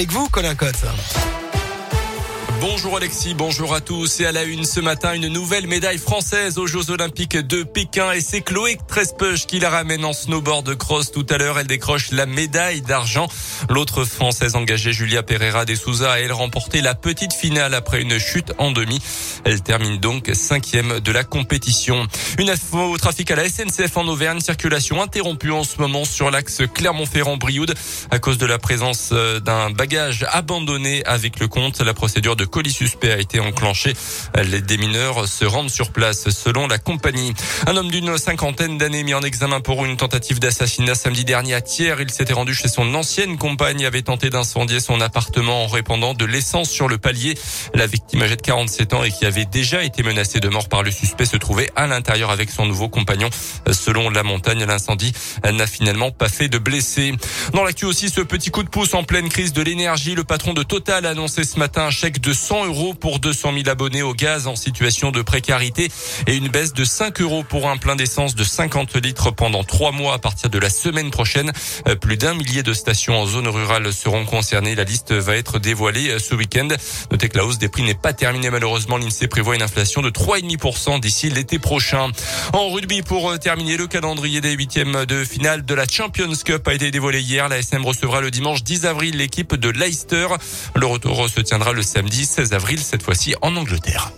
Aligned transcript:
Avec 0.00 0.12
vous, 0.12 0.28
Colin 0.28 0.54
Cotte. 0.54 0.84
Bonjour 2.60 2.96
Alexis, 2.96 3.34
bonjour 3.34 3.72
à 3.72 3.80
tous. 3.80 4.18
Et 4.18 4.26
à 4.26 4.32
la 4.32 4.42
une 4.42 4.64
ce 4.64 4.80
matin, 4.80 5.12
une 5.14 5.28
nouvelle 5.28 5.68
médaille 5.68 5.98
française 5.98 6.58
aux 6.58 6.66
Jeux 6.66 6.90
Olympiques 6.90 7.36
de 7.36 7.62
Pékin. 7.62 8.10
Et 8.10 8.20
c'est 8.20 8.40
Chloé 8.40 8.76
Trespeuch 8.88 9.46
qui 9.46 9.60
la 9.60 9.70
ramène 9.70 10.04
en 10.04 10.12
snowboard 10.12 10.74
cross. 10.76 11.12
Tout 11.12 11.26
à 11.30 11.38
l'heure, 11.38 11.60
elle 11.60 11.68
décroche 11.68 12.10
la 12.10 12.26
médaille 12.26 12.80
d'argent. 12.80 13.28
L'autre 13.70 14.04
française 14.04 14.56
engagée, 14.56 14.92
Julia 14.92 15.22
Pereira 15.22 15.66
de 15.66 15.76
Souza, 15.76 16.12
a 16.12 16.18
elle 16.18 16.32
remporté 16.32 16.80
la 16.80 16.96
petite 16.96 17.32
finale 17.32 17.74
après 17.74 18.02
une 18.02 18.18
chute 18.18 18.52
en 18.58 18.72
demi. 18.72 19.00
Elle 19.44 19.62
termine 19.62 19.98
donc 19.98 20.28
cinquième 20.34 20.98
de 20.98 21.12
la 21.12 21.22
compétition. 21.22 22.08
Une 22.40 22.50
info 22.50 22.90
au 22.90 22.98
trafic 22.98 23.30
à 23.30 23.36
la 23.36 23.48
SNCF 23.48 23.96
en 23.96 24.08
Auvergne. 24.08 24.40
Circulation 24.40 25.00
interrompue 25.00 25.52
en 25.52 25.62
ce 25.62 25.78
moment 25.78 26.04
sur 26.04 26.32
l'axe 26.32 26.62
Clermont-Ferrand-Brioude 26.74 27.74
à 28.10 28.18
cause 28.18 28.38
de 28.38 28.46
la 28.46 28.58
présence 28.58 29.10
euh, 29.12 29.38
d'un 29.38 29.70
bagage 29.70 30.26
abandonné 30.32 31.04
avec 31.04 31.38
le 31.38 31.46
compte. 31.46 31.80
La 31.80 31.94
procédure 31.94 32.34
de 32.34 32.47
colis 32.48 32.72
suspect 32.72 33.12
a 33.12 33.18
été 33.18 33.40
enclenché. 33.40 33.94
Les 34.42 34.60
démineurs 34.60 35.28
se 35.28 35.44
rendent 35.44 35.70
sur 35.70 35.92
place 35.92 36.30
selon 36.30 36.66
la 36.66 36.78
compagnie. 36.78 37.32
Un 37.66 37.76
homme 37.76 37.90
d'une 37.90 38.16
cinquantaine 38.18 38.78
d'années 38.78 39.02
mis 39.02 39.14
en 39.14 39.22
examen 39.22 39.60
pour 39.60 39.84
une 39.84 39.96
tentative 39.96 40.40
d'assassinat 40.40 40.94
samedi 40.94 41.24
dernier 41.24 41.54
à 41.54 41.60
Thiers. 41.60 41.94
Il 42.00 42.10
s'était 42.10 42.32
rendu 42.32 42.54
chez 42.54 42.68
son 42.68 42.94
ancienne 42.94 43.38
compagne, 43.38 43.84
avait 43.84 44.02
tenté 44.02 44.30
d'incendier 44.30 44.80
son 44.80 45.00
appartement 45.00 45.64
en 45.64 45.66
répandant 45.66 46.14
de 46.14 46.24
l'essence 46.24 46.70
sur 46.70 46.88
le 46.88 46.98
palier. 46.98 47.34
La 47.74 47.86
victime 47.86 48.22
âgée 48.22 48.36
de 48.36 48.42
47 48.42 48.94
ans 48.94 49.04
et 49.04 49.10
qui 49.10 49.26
avait 49.26 49.44
déjà 49.44 49.82
été 49.82 50.02
menacée 50.02 50.40
de 50.40 50.48
mort 50.48 50.68
par 50.68 50.82
le 50.82 50.90
suspect 50.90 51.26
se 51.26 51.36
trouvait 51.36 51.70
à 51.76 51.86
l'intérieur 51.86 52.30
avec 52.30 52.50
son 52.50 52.66
nouveau 52.66 52.88
compagnon. 52.88 53.30
Selon 53.70 54.10
la 54.10 54.22
montagne, 54.22 54.64
l'incendie 54.64 55.12
n'a 55.44 55.66
finalement 55.66 56.10
pas 56.10 56.28
fait 56.28 56.48
de 56.48 56.58
blessés. 56.58 57.12
Dans 57.52 57.64
l'actu 57.64 57.84
aussi, 57.84 58.08
ce 58.08 58.20
petit 58.20 58.50
coup 58.50 58.62
de 58.62 58.68
pouce 58.68 58.94
en 58.94 59.04
pleine 59.04 59.28
crise 59.28 59.52
de 59.52 59.62
l'énergie, 59.62 60.14
le 60.14 60.24
patron 60.24 60.54
de 60.54 60.62
Total 60.62 61.06
a 61.06 61.10
annoncé 61.10 61.44
ce 61.44 61.58
matin 61.58 61.86
un 61.86 61.90
chèque 61.90 62.20
de 62.20 62.32
100 62.38 62.66
euros 62.66 62.94
pour 62.94 63.18
200 63.18 63.52
000 63.52 63.68
abonnés 63.68 64.02
au 64.02 64.14
gaz 64.14 64.46
en 64.46 64.56
situation 64.56 65.10
de 65.10 65.22
précarité 65.22 65.88
et 66.26 66.36
une 66.36 66.48
baisse 66.48 66.72
de 66.72 66.84
5 66.84 67.20
euros 67.20 67.42
pour 67.42 67.68
un 67.68 67.76
plein 67.76 67.96
d'essence 67.96 68.34
de 68.34 68.44
50 68.44 68.96
litres 68.96 69.32
pendant 69.32 69.64
trois 69.64 69.90
mois 69.90 70.14
à 70.14 70.18
partir 70.18 70.48
de 70.48 70.58
la 70.58 70.70
semaine 70.70 71.10
prochaine. 71.10 71.52
Euh, 71.88 71.96
plus 71.96 72.16
d'un 72.16 72.34
millier 72.34 72.62
de 72.62 72.72
stations 72.72 73.18
en 73.20 73.26
zone 73.26 73.48
rurale 73.48 73.92
seront 73.92 74.24
concernées. 74.24 74.76
La 74.76 74.84
liste 74.84 75.12
va 75.12 75.36
être 75.36 75.58
dévoilée 75.58 76.10
euh, 76.10 76.18
ce 76.18 76.34
week-end. 76.34 76.68
Notez 77.10 77.28
que 77.28 77.36
la 77.36 77.44
hausse 77.44 77.58
des 77.58 77.68
prix 77.68 77.82
n'est 77.82 77.94
pas 77.94 78.12
terminée 78.12 78.50
malheureusement. 78.50 78.98
L'INSEE 78.98 79.26
prévoit 79.26 79.56
une 79.56 79.62
inflation 79.62 80.00
de 80.00 80.10
3,5% 80.10 81.00
d'ici 81.00 81.30
l'été 81.30 81.58
prochain. 81.58 82.10
En 82.52 82.70
rugby, 82.70 83.02
pour 83.02 83.30
euh, 83.30 83.36
terminer, 83.36 83.76
le 83.76 83.88
calendrier 83.88 84.40
des 84.40 84.52
huitièmes 84.52 85.06
de 85.06 85.24
finale 85.24 85.64
de 85.64 85.74
la 85.74 85.86
Champions 85.88 86.32
Cup 86.44 86.68
a 86.68 86.74
été 86.74 86.92
dévoilé 86.92 87.20
hier. 87.20 87.48
La 87.48 87.58
SM 87.58 87.84
recevra 87.84 88.20
le 88.20 88.30
dimanche 88.30 88.62
10 88.62 88.86
avril 88.86 89.16
l'équipe 89.16 89.56
de 89.56 89.70
Leicester. 89.70 90.28
Le 90.76 90.86
retour 90.86 91.28
se 91.28 91.40
tiendra 91.40 91.72
le 91.72 91.82
samedi 91.82 92.27
16 92.28 92.52
avril, 92.52 92.78
cette 92.78 93.02
fois-ci 93.02 93.34
en 93.40 93.56
Angleterre. 93.56 94.12